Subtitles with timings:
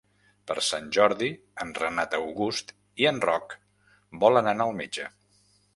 [0.51, 1.27] Per Sant Jordi
[1.65, 3.57] en Renat August i en Roc
[4.27, 5.11] volen anar al metge.